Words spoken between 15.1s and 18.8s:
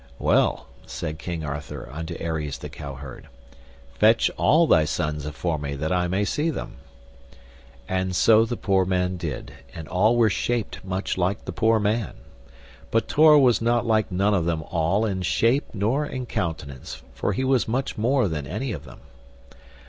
shape nor in countenance, for he was much more than any